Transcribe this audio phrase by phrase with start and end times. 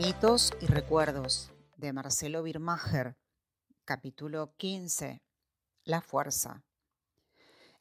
[0.00, 3.18] Mitos y Recuerdos de Marcelo Birmacher,
[3.84, 5.20] capítulo 15.
[5.84, 6.64] La fuerza.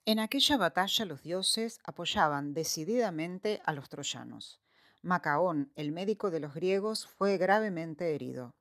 [0.03, 4.59] En aquella batalla los dioses apoyaban decididamente a los troyanos.
[5.01, 8.53] Macaón, el médico de los griegos, fue gravemente herido.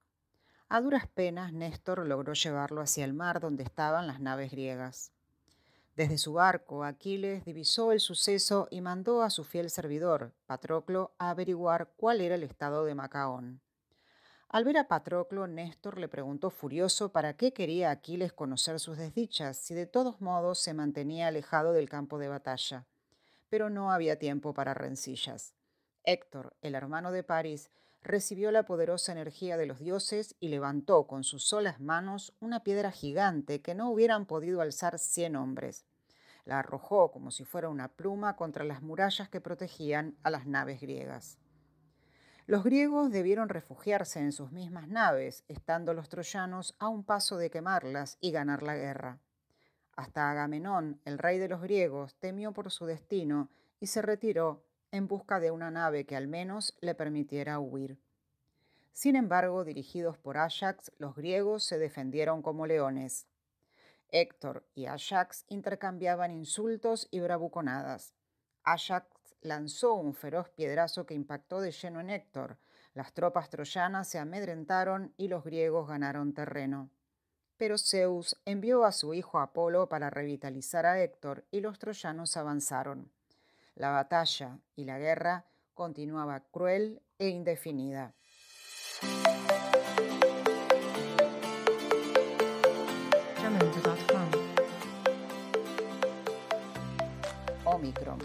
[0.68, 5.10] A duras penas, Néstor logró llevarlo hacia el mar donde estaban las naves griegas.
[5.98, 11.30] Desde su barco, Aquiles divisó el suceso y mandó a su fiel servidor, Patroclo, a
[11.30, 13.60] averiguar cuál era el estado de Macaón.
[14.48, 19.56] Al ver a Patroclo, Néstor le preguntó furioso para qué quería Aquiles conocer sus desdichas
[19.56, 22.86] si de todos modos se mantenía alejado del campo de batalla.
[23.48, 25.52] Pero no había tiempo para rencillas.
[26.04, 27.72] Héctor, el hermano de París,
[28.02, 32.92] recibió la poderosa energía de los dioses y levantó con sus solas manos una piedra
[32.92, 35.87] gigante que no hubieran podido alzar cien hombres.
[36.48, 40.80] La arrojó como si fuera una pluma contra las murallas que protegían a las naves
[40.80, 41.36] griegas.
[42.46, 47.50] Los griegos debieron refugiarse en sus mismas naves, estando los troyanos a un paso de
[47.50, 49.18] quemarlas y ganar la guerra.
[49.94, 55.06] Hasta Agamenón, el rey de los griegos, temió por su destino y se retiró en
[55.06, 57.98] busca de una nave que al menos le permitiera huir.
[58.94, 63.26] Sin embargo, dirigidos por Ajax, los griegos se defendieron como leones.
[64.10, 68.14] Héctor y Ajax intercambiaban insultos y bravuconadas.
[68.64, 69.06] Ajax
[69.40, 72.58] lanzó un feroz piedrazo que impactó de lleno en Héctor.
[72.94, 76.90] Las tropas troyanas se amedrentaron y los griegos ganaron terreno.
[77.56, 83.10] Pero Zeus envió a su hijo Apolo para revitalizar a Héctor y los troyanos avanzaron.
[83.74, 88.14] La batalla y la guerra continuaba cruel e indefinida.
[97.64, 98.18] Omicron.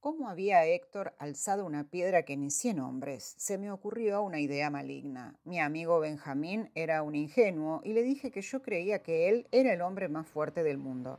[0.00, 3.34] ¿Cómo había Héctor alzado una piedra que ni cien hombres?
[3.38, 5.38] Se me ocurrió una idea maligna.
[5.44, 9.72] Mi amigo Benjamín era un ingenuo y le dije que yo creía que él era
[9.72, 11.18] el hombre más fuerte del mundo.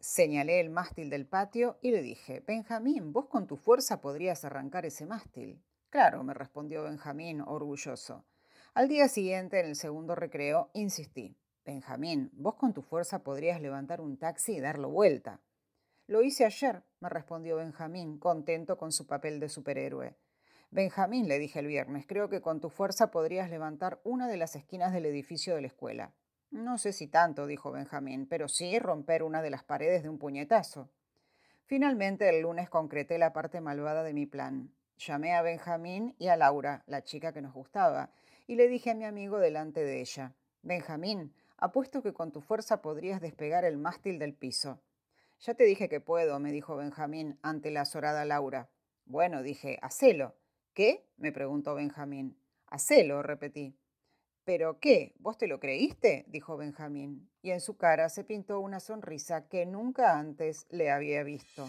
[0.00, 4.86] Señalé el mástil del patio y le dije, Benjamín, vos con tu fuerza podrías arrancar
[4.86, 5.62] ese mástil.
[5.90, 8.24] Claro, me respondió Benjamín, orgulloso.
[8.76, 11.34] Al día siguiente, en el segundo recreo, insistí.
[11.64, 15.40] Benjamín, vos con tu fuerza podrías levantar un taxi y darlo vuelta.
[16.06, 20.14] Lo hice ayer, me respondió Benjamín, contento con su papel de superhéroe.
[20.70, 24.56] Benjamín, le dije el viernes, creo que con tu fuerza podrías levantar una de las
[24.56, 26.12] esquinas del edificio de la escuela.
[26.50, 30.18] No sé si tanto, dijo Benjamín, pero sí romper una de las paredes de un
[30.18, 30.90] puñetazo.
[31.64, 34.70] Finalmente, el lunes concreté la parte malvada de mi plan.
[34.98, 38.10] Llamé a Benjamín y a Laura, la chica que nos gustaba,
[38.46, 42.82] y le dije a mi amigo delante de ella, Benjamín, apuesto que con tu fuerza
[42.82, 44.80] podrías despegar el mástil del piso.
[45.40, 48.70] Ya te dije que puedo, me dijo Benjamín ante la azorada Laura.
[49.04, 50.34] Bueno, dije, hacelo.
[50.72, 51.08] ¿Qué?
[51.16, 52.38] me preguntó Benjamín.
[52.66, 53.76] Hacelo, repetí.
[54.44, 55.14] ¿Pero qué?
[55.18, 56.24] ¿Vos te lo creíste?
[56.28, 61.22] dijo Benjamín, y en su cara se pintó una sonrisa que nunca antes le había
[61.22, 61.68] visto.